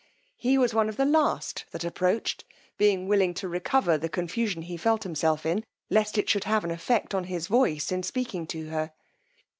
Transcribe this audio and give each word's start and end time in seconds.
He 0.35 0.57
was 0.57 0.73
one 0.73 0.89
of 0.89 0.97
the 0.97 1.05
last 1.05 1.65
that 1.69 1.83
approached, 1.83 2.43
being 2.75 3.07
willing 3.07 3.35
to 3.35 3.47
recover 3.47 3.99
the 3.99 4.09
confusion 4.09 4.63
he 4.63 4.75
felt 4.75 5.03
himself 5.03 5.45
in, 5.45 5.63
lest 5.91 6.17
it 6.17 6.27
should 6.27 6.45
have 6.45 6.63
an 6.63 6.71
effect 6.71 7.13
on 7.13 7.25
his 7.25 7.45
voice 7.45 7.91
in 7.91 8.01
speaking 8.01 8.47
to 8.47 8.69
her. 8.69 8.93